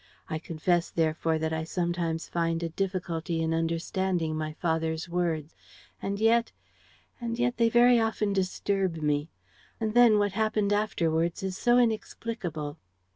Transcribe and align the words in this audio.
I 0.31 0.39
confess, 0.39 0.89
therefore, 0.89 1.37
that 1.37 1.53
I 1.53 1.63
sometimes 1.63 2.27
find 2.27 2.63
a 2.63 2.69
difficulty 2.69 3.39
in 3.39 3.53
understanding 3.53 4.35
my 4.35 4.53
father's 4.53 5.07
words. 5.07 5.55
And 6.01 6.19
yet... 6.19 6.51
and 7.19 7.37
yet 7.37 7.57
they 7.57 7.69
very 7.69 7.99
often 7.99 8.33
disturb 8.33 8.95
me. 8.95 9.29
And 9.79 9.93
then 9.93 10.17
what 10.17 10.31
happened 10.31 10.73
afterwards 10.73 11.43
is 11.43 11.55
so 11.55 11.77
inexplicable." 11.77 12.79